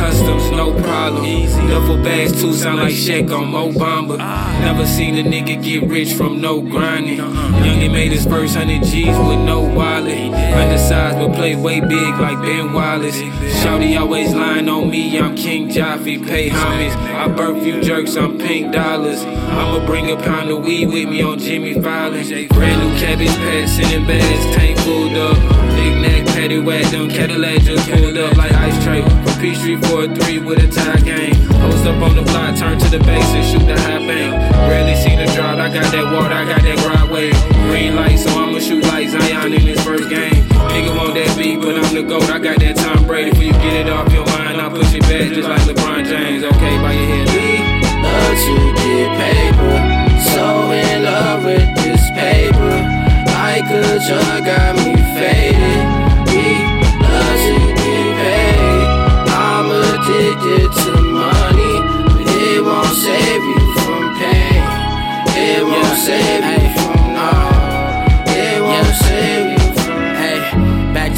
[0.00, 1.24] customs, no problem.
[1.26, 1.60] Easy.
[1.68, 4.16] Duffel bags too sound like Shaq on Mo Bamba.
[4.60, 7.18] Never seen a nigga get rich from no grinding.
[7.18, 10.32] Youngin made his first hundred G's with no wallet.
[10.60, 13.20] Undersized but play way big like Ben Wallace.
[13.60, 16.96] Shouty always lying on me, I'm King Jaffe, pay homage.
[17.22, 19.22] I birth you jerks, I'm pink dollars.
[19.22, 22.24] I'ma bring a pound of weed with me on Jimmy Fallon.
[22.48, 25.36] Brand new cabbage patch, sending bags, tank pulled up.
[25.76, 28.79] Big neck, patty whack, them Cadillac just pulled up like ice
[29.40, 31.32] Peachtree for a three with a tie game.
[31.64, 34.36] Post up on the block, turn to the base and shoot the high bank.
[34.68, 37.32] Rarely seen a drought, I got that water, I got that wave.
[37.68, 40.44] Green light, so I'ma shoot like Zion in his first game.
[40.72, 43.30] Nigga want that beat, but I'm the GOAT, I got that Tom Brady.
[43.34, 46.44] For you get it off your mind, I push it back just like LeBron James.
[46.44, 47.28] Okay, by your head.
[47.32, 49.19] we Love to get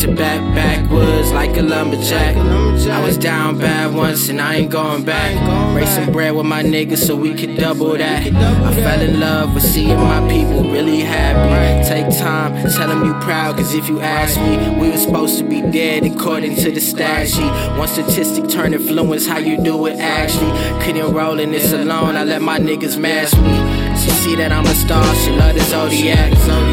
[0.03, 2.37] to back, backwoods like a lumberjack.
[2.37, 5.33] I was down bad once and I ain't going back.
[5.77, 8.27] Racing bread with my niggas so we could double that.
[8.27, 11.89] I fell in love with seeing my people really happy.
[11.89, 15.45] Take time, tell them you proud, cause if you ask me, we were supposed to
[15.45, 17.53] be dead according to the stat sheet.
[17.79, 20.51] One statistic turn influence how you do it actually.
[20.85, 23.55] Couldn't roll in this alone, I let my niggas mask me.
[24.03, 26.31] She see that I'm a star, she love Zodiac.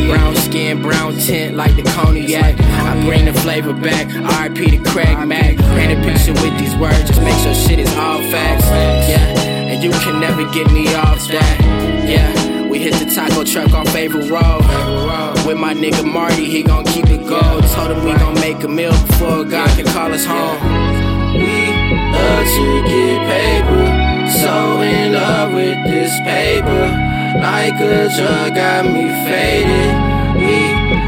[0.10, 2.60] Brown skin, brown tint like the cognac.
[2.60, 4.08] I bring the flavor back.
[4.12, 5.56] RIP to Craig Mack.
[5.56, 8.66] Paint a picture with these words, just make sure shit is all facts.
[9.08, 9.40] Yeah,
[9.72, 11.58] and you can never get me off that.
[12.06, 14.66] Yeah, we hit the taco truck on favorite road.
[15.48, 17.64] With my nigga Marty, he gon' keep it gold.
[17.72, 20.60] Told him we gon' make a meal before God can call us home.
[21.36, 21.72] We
[22.12, 26.99] love to get paper, so in love with this paper.
[27.36, 29.94] Like a drug got me faded.
[30.36, 30.58] We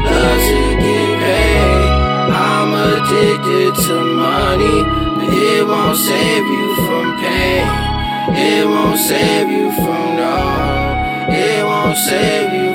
[0.06, 1.88] love to get paid.
[2.30, 4.78] I'm addicted to money,
[5.16, 7.66] but it won't save you from pain.
[8.36, 10.36] It won't save you from no.
[11.28, 12.71] It won't save